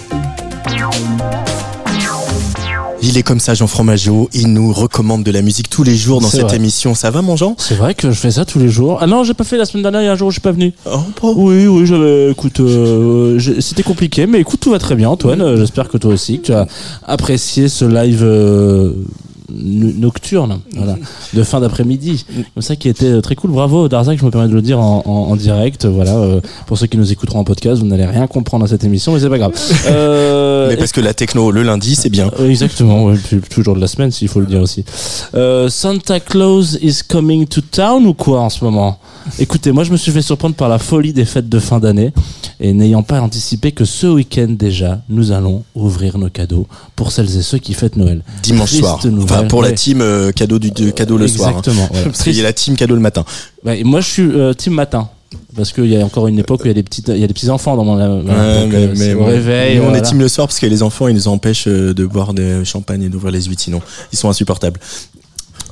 [3.02, 4.30] Il est comme ça, Jean Fromageau.
[4.34, 6.96] Il nous recommande de la musique tous les jours dans cette émission.
[6.96, 7.56] Ça va, mon Jean?
[7.58, 8.98] C'est vrai que je fais ça tous les jours.
[9.00, 10.02] Ah non, j'ai pas fait la semaine dernière.
[10.02, 10.74] Il y a un jour où je suis pas venu.
[10.86, 12.32] Oh, oui, oui, j'avais.
[12.32, 15.56] Écoute, euh, c'était compliqué, mais écoute, tout va très bien, Antoine.
[15.56, 16.68] J'espère que toi aussi, que tu as
[17.08, 18.24] apprécié ce live.
[18.24, 18.92] Euh,
[19.54, 20.96] nocturne, voilà,
[21.34, 22.26] de fin d'après-midi.
[22.54, 23.52] Comme ça qui était euh, très cool.
[23.52, 25.86] Bravo Darzac, je me permets de le dire en, direct.
[25.86, 28.84] Voilà, euh, pour ceux qui nous écouteront en podcast, vous n'allez rien comprendre à cette
[28.84, 29.54] émission, mais c'est pas grave.
[29.92, 32.30] Euh, mais parce que la techno le lundi, c'est bien.
[32.40, 33.14] exactement,
[33.50, 34.86] toujours de la semaine, s'il faut le dire aussi.
[35.70, 39.00] Santa Claus is coming to town ou quoi en ce moment?
[39.40, 42.14] Écoutez, moi je me suis fait surprendre par la folie des fêtes de fin d'année
[42.60, 47.36] et n'ayant pas anticipé que ce week-end déjà, nous allons ouvrir nos cadeaux pour celles
[47.38, 48.22] et ceux qui fêtent Noël.
[48.44, 49.00] Dimanche soir.
[49.42, 51.50] Enfin, pour la team euh, cadeau du cadeau le soir.
[51.50, 51.60] Hein.
[51.60, 51.90] Exactement.
[52.04, 53.26] Parce qu'il y a la team cadeau le matin.
[53.84, 55.10] moi je suis euh, team matin
[55.56, 57.24] parce qu'il y a encore une époque où il y a des petites il y
[57.24, 60.60] a des petits enfants dans mon euh, mais, réveil on est team le soir parce
[60.60, 63.82] que les enfants ils nous empêchent de boire des champagne et d'ouvrir les huit sinon
[64.12, 64.80] ils sont insupportables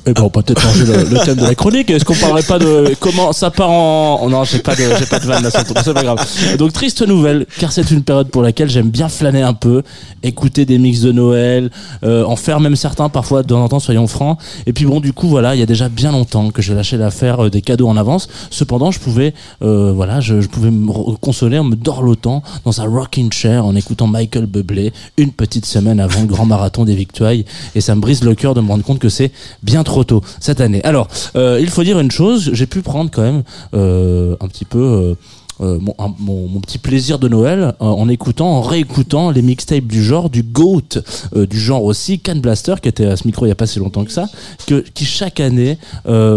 [0.06, 1.90] eh ben, on peut peut-être changer le, thème de la chronique.
[1.90, 5.18] Est-ce qu'on parlerait pas de comment ça part en Non, j'ai pas de j'ai pas
[5.18, 6.26] de vanne là, c'est pas grave.
[6.58, 9.82] Donc triste nouvelle, car c'est une période pour laquelle j'aime bien flâner un peu,
[10.22, 11.70] écouter des mix de Noël,
[12.04, 14.38] euh, en faire même certains parfois de temps en temps, soyons francs.
[14.66, 16.96] Et puis bon, du coup voilà, il y a déjà bien longtemps que j'ai lâché
[16.96, 18.28] l'affaire euh, des cadeaux en avance.
[18.50, 22.88] Cependant, je pouvais euh, voilà, je, je, pouvais me consoler en me dorlotant dans un
[22.88, 27.32] rocking chair en écoutant Michael Bublé une petite semaine avant le grand marathon des Victoires
[27.74, 29.30] et ça me brise le cœur de me rendre compte que c'est
[29.62, 30.82] bien trop tôt cette année.
[30.84, 33.42] Alors, euh, il faut dire une chose, j'ai pu prendre quand même
[33.74, 35.16] euh, un petit peu
[35.62, 40.02] euh, mon, mon, petit plaisir de Noël euh, en écoutant, en réécoutant les mixtapes du
[40.02, 41.00] genre, du GOAT,
[41.36, 43.66] euh, du genre aussi, Can Blaster, qui était à ce micro il n'y a pas
[43.66, 44.26] si longtemps que ça,
[44.66, 45.78] que, qui chaque année,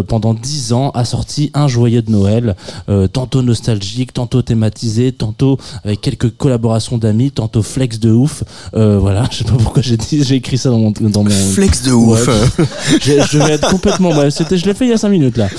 [0.07, 2.55] pendant dix ans, a sorti un joyeux de Noël,
[3.11, 8.43] tantôt nostalgique, tantôt thématisé, tantôt avec quelques collaborations d'amis, tantôt flex de ouf.
[8.74, 11.84] voilà, je sais pas pourquoi j'ai dit, j'ai écrit ça dans mon, dans mon flex
[11.84, 12.30] de ouf.
[13.01, 15.49] je vais être complètement, bah, c'était, je l'ai fait il y a cinq minutes là.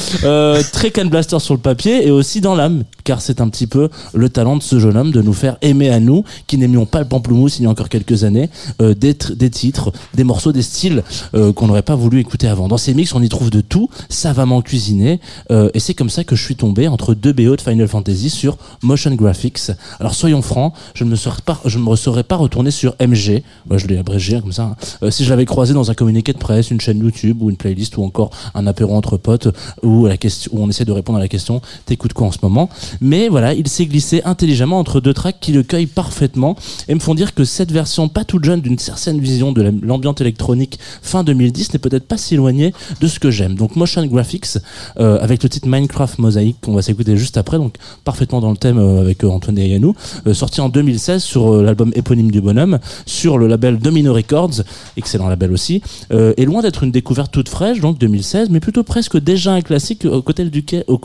[0.72, 3.88] très Can Blaster sur le papier et aussi dans l'âme, car c'est un petit peu
[4.14, 6.98] le talent de ce jeune homme de nous faire aimer à nous, qui n'aimions pas
[6.98, 8.50] le pamplemousse il y a encore quelques années,
[8.82, 12.66] euh, des, titres, des morceaux, des styles euh, qu'on n'aurait pas voulu écouter avant.
[12.66, 15.20] Dans ces mix, on y trouve de tout, savamment cuisiné,
[15.52, 18.28] euh, et c'est comme ça que je suis tombé entre deux BO de Final Fantasy
[18.28, 19.70] sur Motion Graphics.
[20.00, 23.44] Alors soyons francs, je ne me serais pas, je me serais pas retourné sur MG,
[23.68, 25.11] moi je l'ai abrégé comme ça, hein.
[25.11, 27.96] si je l'avais croisé dans un communiqué de presse, une chaîne YouTube ou une playlist
[27.98, 29.48] ou encore un apéro entre potes
[29.82, 32.38] où, la question, où on essaie de répondre à la question t'écoutes quoi en ce
[32.42, 32.68] moment?
[33.00, 36.57] Mais voilà, il s'est glissé intelligemment entre deux tracks qui le cueillent parfaitement
[36.88, 40.20] et me font dire que cette version pas toute jeune d'une certaine vision de l'ambiance
[40.20, 43.55] électronique fin 2010 n'est peut-être pas si éloignée de ce que j'aime.
[43.55, 44.59] Donc Motion Graphics
[44.99, 47.74] euh, avec le titre Minecraft Mosaic qu'on va s'écouter juste après, donc
[48.05, 49.95] parfaitement dans le thème euh, avec euh, Antoine Yanou,
[50.32, 54.62] sorti en 2016 sur l'album éponyme du bonhomme, sur le label Domino Records,
[54.97, 59.18] excellent label aussi, et loin d'être une découverte toute fraîche, donc 2016, mais plutôt presque
[59.18, 60.49] déjà un classique au côté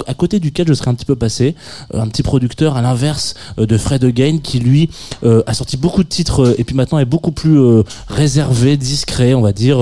[0.07, 1.55] à côté duquel je serais un petit peu passé,
[1.93, 4.91] un petit producteur à l'inverse euh, de Fred Again qui lui
[5.23, 7.59] euh, a sorti beaucoup de titres euh, et puis maintenant est beaucoup plus
[8.07, 9.77] réservé, discret, on va dire.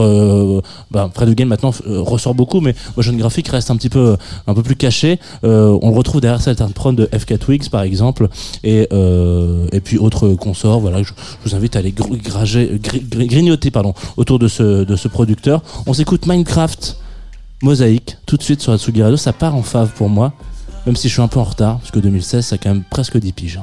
[0.91, 4.16] Bah, Fred Again maintenant ressort beaucoup, mais motion graphique reste un petit peu
[4.48, 5.20] un peu plus caché.
[5.43, 8.30] on le retrouve derrière certains prod de FK Twigs par exemple
[8.64, 8.88] et
[9.84, 10.80] puis autres consorts.
[10.80, 11.12] Voilà, je,
[11.43, 15.62] vous invite à aller grignoter pardon autour de ce de ce producteur.
[15.86, 16.98] On s'écoute Minecraft.
[17.64, 20.32] Mosaïque, tout de suite sur la Tsugi ça part en fave pour moi.
[20.88, 22.84] Même si je suis un peu en retard, parce que 2016, ça a quand même
[22.90, 23.60] presque 10 piges.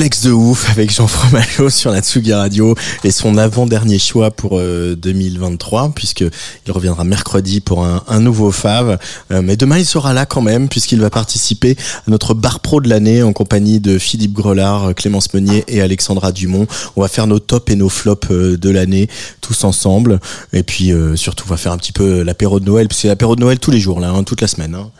[0.00, 2.74] Flex de ouf avec Jean-François Malo sur la Tsugi Radio
[3.04, 8.98] et son avant-dernier choix pour euh, 2023 puisque il reviendra mercredi pour un, nouveau Fave.
[9.30, 11.76] Euh, mais demain il sera là quand même puisqu'il va participer
[12.06, 16.32] à notre bar pro de l'année en compagnie de Philippe Grelard, Clémence Meunier et Alexandra
[16.32, 16.66] Dumont.
[16.96, 19.06] On va faire nos tops et nos flops euh, de l'année
[19.42, 20.18] tous ensemble
[20.54, 23.02] et puis euh, surtout on va faire un petit peu l'apéro de Noël parce que
[23.02, 24.74] c'est l'apéro de Noël tous les jours là, hein, toute la semaine.
[24.74, 24.90] Hein.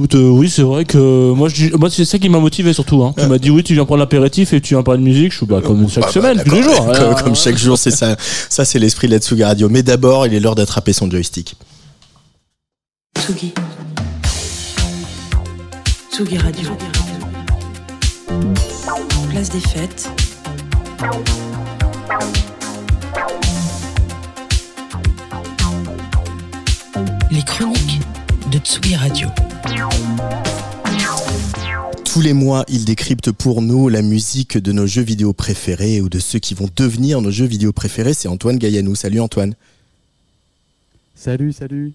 [0.00, 2.72] Écoute, euh, oui, c'est vrai que moi, je, dis- moi c'est ça qui m'a motivé
[2.72, 3.04] surtout.
[3.04, 3.12] Hein.
[3.18, 5.30] Tu m'as dit oui, tu viens prendre l'apéritif et tu viens parler de musique.
[5.30, 6.86] Je suis bah, comme chaque Bah, semaine, bah, tous les jours.
[6.86, 8.16] Comme, Alors, comme chaque jour, c'est ça.
[8.48, 9.68] Ça, c'est l'esprit de la Tsugi Radio.
[9.68, 11.54] Mais d'abord, il est l'heure d'attraper son joystick.
[13.18, 13.52] Tsugi.
[16.10, 16.70] Tsugi Radio.
[19.28, 20.08] Place des fêtes.
[27.30, 28.00] Les chroniques
[28.50, 29.28] de Tsugi Radio.
[32.12, 36.08] Tous les mois, il décrypte pour nous la musique de nos jeux vidéo préférés ou
[36.08, 38.14] de ceux qui vont devenir nos jeux vidéo préférés.
[38.14, 38.96] C'est Antoine Gaillanou.
[38.96, 39.54] Salut Antoine.
[41.14, 41.92] Salut, salut.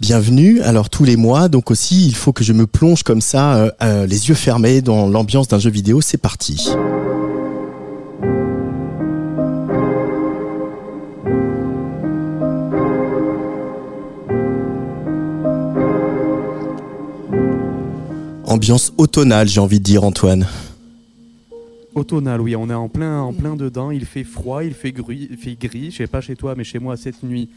[0.00, 0.60] Bienvenue.
[0.60, 3.70] Alors tous les mois, donc aussi, il faut que je me plonge comme ça, euh,
[3.82, 6.00] euh, les yeux fermés, dans l'ambiance d'un jeu vidéo.
[6.00, 6.68] C'est parti.
[18.56, 20.46] Ambiance automnale, j'ai envie de dire, Antoine.
[21.94, 23.90] Automnal, oui, on est en plein, en plein dedans.
[23.90, 25.90] Il fait froid, il fait gris, il fait gris.
[25.90, 27.50] Je sais pas chez toi, mais chez moi cette nuit,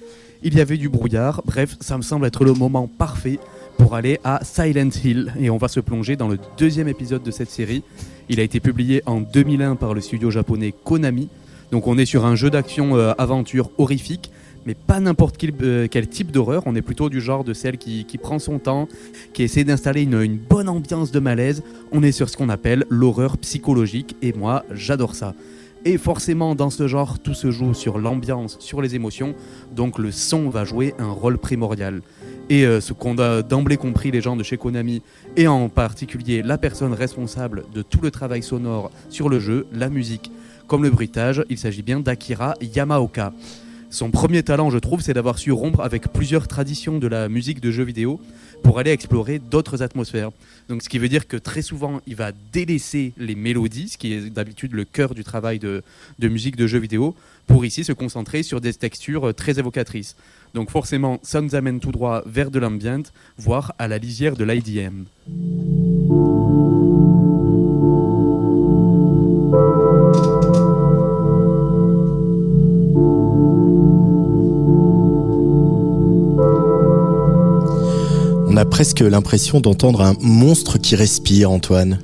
[0.44, 1.42] il y avait du brouillard.
[1.46, 3.40] Bref, ça me semble être le moment parfait
[3.78, 5.34] pour aller à Silent Hill.
[5.40, 7.82] Et on va se plonger dans le deuxième épisode de cette série.
[8.28, 11.30] Il a été publié en 2001 par le studio japonais Konami.
[11.72, 14.32] Donc on est sur un jeu d'action euh, aventure horrifique,
[14.76, 16.64] pas n'importe quel, euh, quel type d'horreur.
[16.66, 18.88] On est plutôt du genre de celle qui, prend son temps,
[19.34, 21.64] qui essaie d'installer une, une bonne ambiance de malaise.
[21.92, 25.34] On est sur ce qu'on appelle l'horreur psychologique, et moi j'adore ça.
[25.86, 29.34] Et forcément, dans ce genre, tout se joue sur l'ambiance, sur les émotions,
[29.74, 32.02] donc le son va jouer un rôle primordial.
[32.50, 35.02] Et euh, ce qu'on a d'emblée compris les gens de chez Konami,
[35.38, 39.90] et en particulier la personne responsable de tout le travail sonore sur le jeu, la
[39.90, 40.32] musique,
[40.68, 43.34] comme le bruitage, il s'agit bien d'Akira Yamaoka.
[43.92, 47.60] Son premier talent, je trouve, c'est d'avoir su rompre avec plusieurs traditions de la musique
[47.60, 48.22] de jeux vidéo
[48.62, 50.30] pour aller explorer d'autres atmosphères.
[50.68, 54.14] Donc, ce qui veut dire que très souvent, il va délaisser les mélodies, ce qui
[54.14, 55.82] est d'habitude le cœur du travail de,
[56.20, 57.16] de musique de jeux vidéo,
[57.48, 60.16] pour ici se concentrer sur des textures euh, très évocatrices.
[60.54, 63.04] Donc, forcément, ça nous amène tout droit vers de l'ambient,
[63.38, 65.06] voire à la lisière de l'IDM.
[78.66, 82.00] Presque l'impression d'entendre un monstre qui respire, Antoine.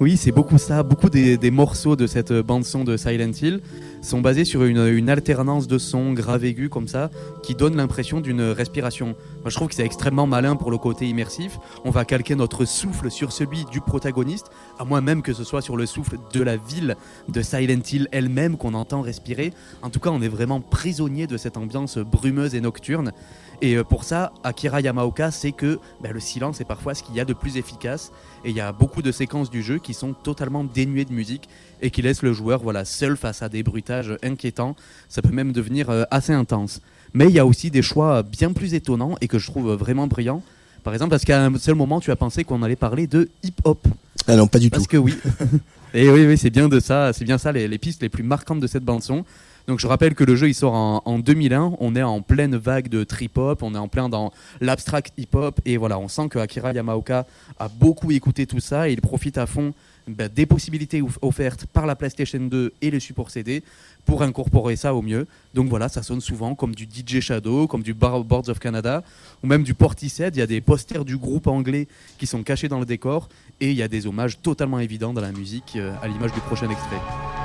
[0.00, 0.82] Oui, c'est beaucoup ça.
[0.82, 3.60] Beaucoup des, morceaux de cette bande-son de Silent Hill
[4.02, 7.10] sont basés sur une, alternance de sons grave aigus comme ça,
[7.42, 9.14] qui donne l'impression d'une respiration.
[9.44, 11.58] Moi, je trouve que c'est extrêmement malin pour le côté immersif.
[11.84, 14.46] On va calquer notre souffle sur celui du protagoniste,
[14.78, 16.96] à moins même que ce soit sur le souffle de la ville
[17.28, 19.52] de Silent Hill elle-même qu'on entend respirer.
[19.82, 23.12] En tout cas, on est vraiment prisonnier de cette ambiance brumeuse et nocturne.
[23.60, 27.14] Et euh, pour ça, Akira Yamaoka sait que ben, le silence est parfois ce qu'il
[27.14, 28.12] y a de plus efficace.
[28.46, 31.50] Et il y a beaucoup de séquences du jeu qui sont totalement dénuées de musique
[31.82, 34.74] et qui laissent le joueur voilà, seul face à des bruitages inquiétants.
[35.10, 36.80] Ça peut même devenir euh, assez intense.
[37.14, 40.06] Mais il y a aussi des choix bien plus étonnants et que je trouve vraiment
[40.06, 40.42] brillants.
[40.82, 43.86] Par exemple, parce qu'à un seul moment, tu as pensé qu'on allait parler de hip-hop.
[44.26, 44.88] Ah non, pas du Parce tout.
[44.90, 45.14] que oui.
[45.94, 48.24] Et oui, oui c'est bien de ça, c'est bien ça les, les pistes les plus
[48.24, 49.24] marquantes de cette bande son.
[49.68, 52.56] Donc je rappelle que le jeu il sort en, en 2001, on est en pleine
[52.56, 56.08] vague de trip hop, on est en plein dans l'abstract hip hop et voilà, on
[56.08, 57.26] sent que Akira Yamaoka
[57.60, 59.72] a beaucoup écouté tout ça et il profite à fond
[60.06, 63.62] bah, des possibilités off- offertes par la PlayStation 2 et les supports CD
[64.04, 65.26] pour incorporer ça au mieux.
[65.54, 69.02] Donc voilà, ça sonne souvent comme du DJ Shadow, comme du Bar- Boards of Canada
[69.42, 70.36] ou même du Portishead.
[70.36, 71.88] Il y a des posters du groupe anglais
[72.18, 73.28] qui sont cachés dans le décor
[73.60, 76.40] et il y a des hommages totalement évidents dans la musique euh, à l'image du
[76.40, 77.43] prochain extrait.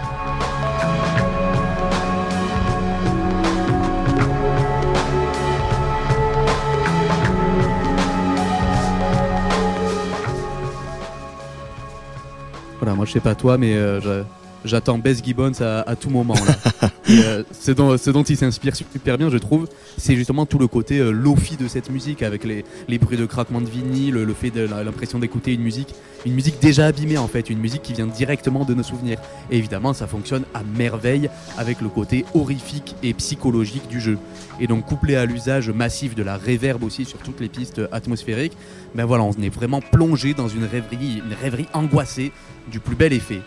[12.79, 14.23] Voilà, moi je sais pas toi, mais euh,
[14.65, 16.35] j'attends Bess Gibbons à, à tout moment.
[16.35, 16.89] Là.
[17.09, 20.59] Et, euh, ce, dont, ce dont il s'inspire super bien, je trouve, c'est justement tout
[20.59, 24.13] le côté euh, lofi de cette musique, avec les, les bruits de craquement de vinyle,
[24.13, 25.95] le fait de l'impression d'écouter une musique,
[26.25, 29.19] une musique déjà abîmée en fait, une musique qui vient directement de nos souvenirs.
[29.51, 34.17] Et évidemment, ça fonctionne à merveille avec le côté horrifique et psychologique du jeu.
[34.59, 38.57] Et donc couplé à l'usage massif de la réverb aussi sur toutes les pistes atmosphériques,
[38.95, 42.31] ben voilà, on est vraiment plongé dans une rêverie, une rêverie angoissée
[42.71, 43.41] du plus bel effet.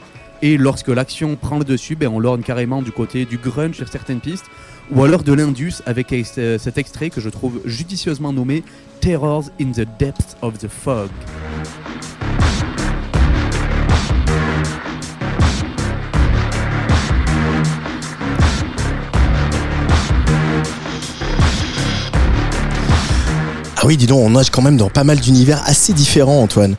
[0.45, 3.87] Et lorsque l'action prend le dessus, ben on lorne carrément du côté du grunge sur
[3.87, 4.47] certaines pistes,
[4.91, 8.65] ou alors de l'indus avec euh, cet extrait que je trouve judicieusement nommé
[9.01, 11.11] Terrors in the Depths of the Fog.
[23.77, 26.77] Ah oui, dis donc, on nage quand même dans pas mal d'univers assez différents, Antoine.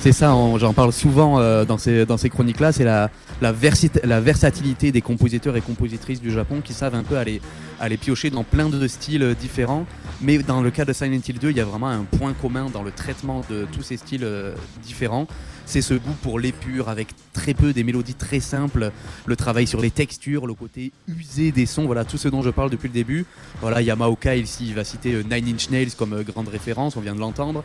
[0.00, 3.10] C'est ça, j'en parle souvent euh, dans ces, chroniques-là, c'est la,
[3.50, 7.40] versatilité des compositeurs et compositrices du Japon qui savent un peu aller,
[7.80, 9.86] aller piocher dans plein de styles euh, différents.
[10.20, 12.70] Mais dans le cas de Silent Hill 2, il y a vraiment un point commun
[12.72, 15.26] dans le traitement de tous ces styles euh, différents.
[15.66, 18.92] C'est ce goût pour l'épure avec très peu des mélodies très simples,
[19.26, 22.50] le travail sur les textures, le côté usé des sons, voilà tout ce dont je
[22.50, 23.26] parle depuis le début.
[23.60, 27.20] Voilà, Yamaoka ici, il va citer Nine Inch Nails comme grande référence, on vient de
[27.20, 27.64] l'entendre.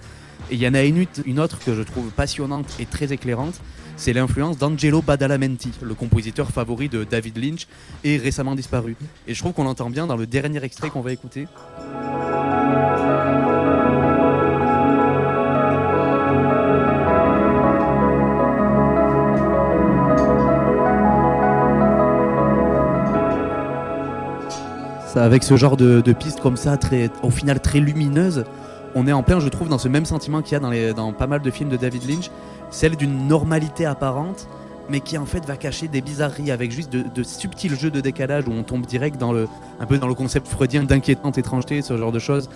[0.51, 3.11] Et il y en a une, ut- une autre que je trouve passionnante et très
[3.13, 3.59] éclairante,
[3.95, 7.67] c'est l'influence d'Angelo Badalamenti, le compositeur favori de David Lynch
[8.03, 8.95] et récemment disparu.
[9.27, 11.47] Et je trouve qu'on l'entend bien dans le dernier extrait qu'on va écouter.
[25.15, 28.45] Avec ce genre de, de piste comme ça, très, au final très lumineuse,
[28.95, 31.27] on est en plein, je trouve, dans ce même sentiment qu'il y a dans, pas
[31.27, 32.29] mal de films de David Lynch,
[32.71, 34.47] celle d'une normalité apparente,
[34.89, 38.47] mais qui en fait va cacher des bizarreries avec juste de, subtils jeux de décalage
[38.47, 39.47] où on tombe direct dans le,
[39.79, 42.49] un peu dans le concept freudien d'inquiétante étrangeté, ce genre de choses.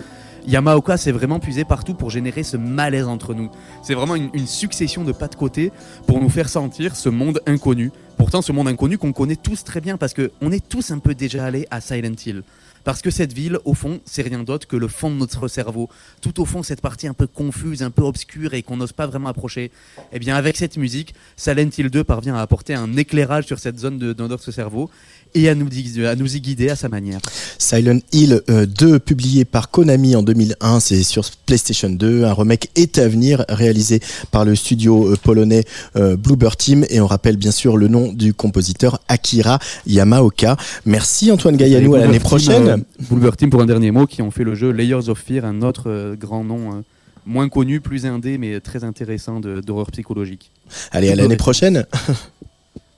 [0.46, 3.50] Yamaoka s'est vraiment puisé partout pour générer ce malaise entre nous.
[3.82, 5.72] C'est vraiment une, une succession de pas de côté
[6.06, 7.92] pour nous faire sentir ce monde inconnu.
[8.16, 10.98] Pourtant, ce monde inconnu qu'on connaît tous très bien parce que on est tous un
[10.98, 12.42] peu déjà allés à Silent Hill.
[12.88, 15.90] Parce que cette ville, au fond, c'est rien d'autre que le fond de notre cerveau.
[16.22, 19.06] Tout au fond, cette partie un peu confuse, un peu obscure et qu'on n'ose pas
[19.06, 19.70] vraiment approcher.
[20.10, 23.78] Eh bien, avec cette musique, Silent Hill 2 parvient à apporter un éclairage sur cette
[23.78, 24.88] zone de, de notre cerveau
[25.34, 27.20] et à nous, di- à nous y guider à sa manière.
[27.58, 32.24] Silent Hill euh, 2, publié par Konami en 2001, c'est sur PlayStation 2.
[32.24, 34.00] Un remake est à venir, réalisé
[34.30, 35.64] par le studio euh, polonais
[35.96, 36.84] euh, Bluebird Team.
[36.90, 40.56] Et on rappelle bien sûr le nom du compositeur Akira Yamaoka.
[40.86, 42.68] Merci Antoine Gaillanou, à l'année prochaine.
[42.68, 42.76] euh,
[43.10, 45.62] Bluebird Team, pour un dernier mot, qui ont fait le jeu Layers of Fear, un
[45.62, 46.80] autre euh, grand nom, euh,
[47.26, 50.50] moins connu, plus indé, mais très intéressant d'horreur psychologique.
[50.92, 51.84] Allez, à l'année prochaine.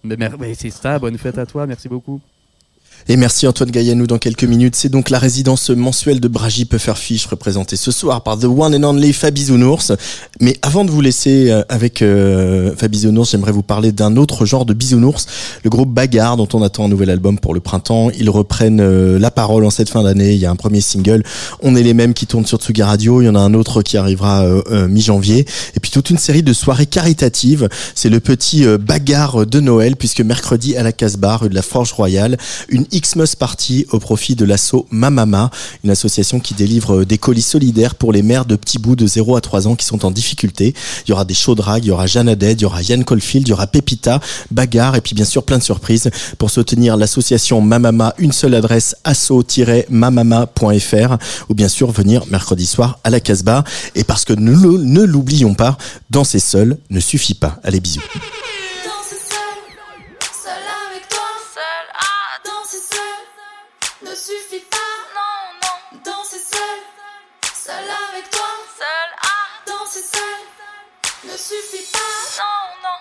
[0.02, 2.20] Mais, mer- mais c'est ça, bonne fête à toi, merci beaucoup.
[3.08, 4.76] Et merci Antoine Gaillanou dans quelques minutes.
[4.76, 8.88] C'est donc la résidence mensuelle de Bragi Pufferfish représentée ce soir par The One and
[8.88, 9.92] Only Fabi Zounours.
[10.40, 14.44] Mais avant de vous laisser euh, avec euh, Fabi Zounours, j'aimerais vous parler d'un autre
[14.44, 15.26] genre de bisounours,
[15.64, 18.10] le groupe Bagarre dont on attend un nouvel album pour le printemps.
[18.18, 20.32] Ils reprennent euh, la parole en cette fin d'année.
[20.32, 21.22] Il y a un premier single,
[21.62, 23.22] On est les mêmes qui tourne sur Tsugi Radio.
[23.22, 25.46] Il y en a un autre qui arrivera euh, euh, mi-janvier.
[25.76, 27.68] Et puis toute une série de soirées caritatives.
[27.94, 31.62] C'est le petit euh, Bagarre de Noël puisque mercredi à la Casbah, rue de la
[31.62, 32.36] Forge Royale,
[32.68, 35.50] une Xmas Party au profit de l'asso Mamama,
[35.84, 39.36] une association qui délivre des colis solidaires pour les mères de petits bouts de 0
[39.36, 40.74] à 3 ans qui sont en difficulté.
[41.06, 43.46] Il y aura des show drag, il y aura Jeanne il y aura Yann Colfield,
[43.46, 44.20] il y aura Pepita,
[44.50, 46.10] Bagarre et puis bien sûr plein de surprises.
[46.38, 51.16] Pour soutenir l'association Mamama, une seule adresse asso-mamama.fr
[51.48, 53.64] ou bien sûr venir mercredi soir à la Casbah.
[53.94, 55.76] Et parce que le- ne l'oublions pas,
[56.10, 57.58] danser seul ne suffit pas.
[57.62, 58.00] Allez bisous.
[69.92, 70.40] Danser seul
[71.24, 71.98] ne suffit pas.
[72.38, 72.98] Non, non.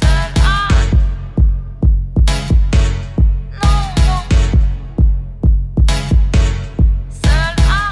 [0.00, 0.68] Seul à.
[3.62, 4.22] Non, non.
[7.22, 7.90] Seul à.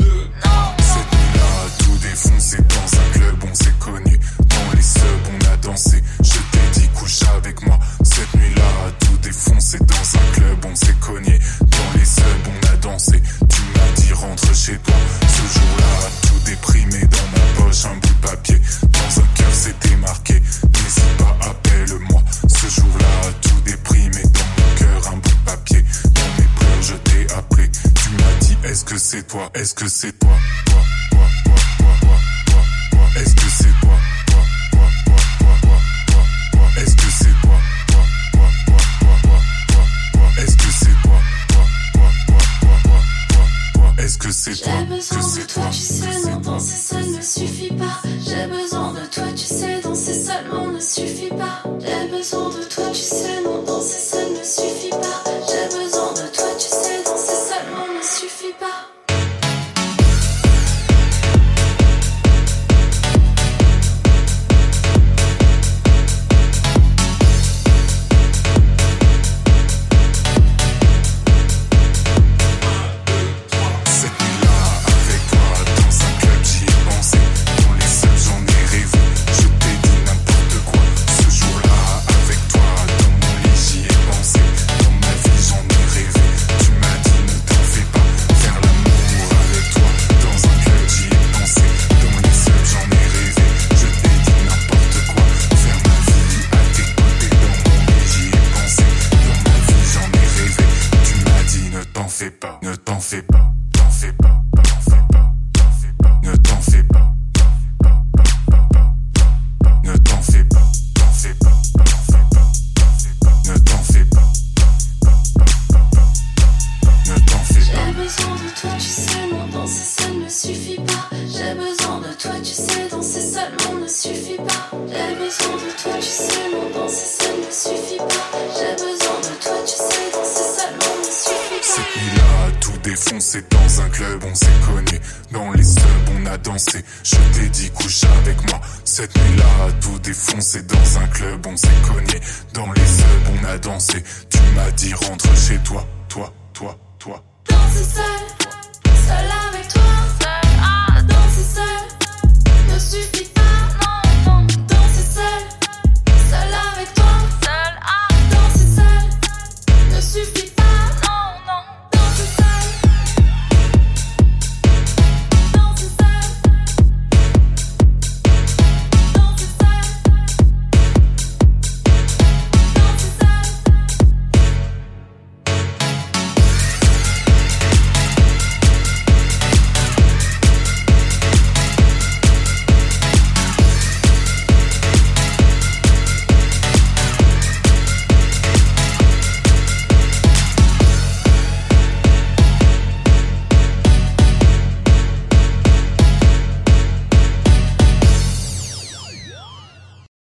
[0.00, 4.18] Non, Cette nuit-là, tout défoncé dans un club, on s'est connu.
[4.48, 6.02] Dans les subs, on a dansé.
[6.22, 7.78] Je t'ai dit, couche avec moi.
[8.02, 11.38] Cette nuit-là, tout défoncé dans un club, on s'est cogné.
[11.60, 13.22] Dans les subs, on a dansé.
[14.22, 14.94] Rentre chez toi.
[15.26, 18.60] Ce jour-là, tout déprimé dans ma poche, un bout de papier.
[18.82, 20.34] Dans un cœur, c'était marqué.
[20.34, 22.22] N'hésite pas, appelle-moi.
[22.46, 25.84] Ce jour-là, tout déprimé dans mon cœur, un bout de papier.
[26.14, 27.68] Dans mes pleurs, je t'ai appelé.
[27.72, 29.50] Tu m'as dit, est-ce que c'est toi?
[29.54, 30.36] Est-ce que c'est toi?
[30.66, 32.16] Toi, toi, toi, toi, toi,
[32.46, 32.62] toi,
[32.92, 33.20] toi.
[33.20, 33.80] Est-ce que c'est?
[33.80, 33.81] Toi,